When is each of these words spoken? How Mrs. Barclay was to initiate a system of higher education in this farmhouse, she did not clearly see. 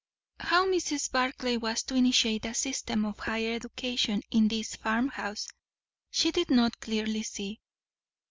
How 0.39 0.65
Mrs. 0.65 1.11
Barclay 1.11 1.57
was 1.57 1.83
to 1.83 1.93
initiate 1.93 2.45
a 2.45 2.55
system 2.55 3.05
of 3.05 3.19
higher 3.19 3.53
education 3.53 4.23
in 4.31 4.47
this 4.47 4.75
farmhouse, 4.75 5.47
she 6.09 6.31
did 6.31 6.49
not 6.49 6.79
clearly 6.79 7.21
see. 7.21 7.61